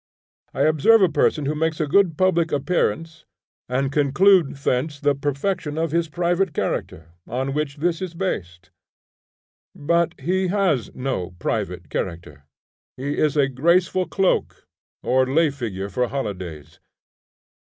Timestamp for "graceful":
13.47-14.07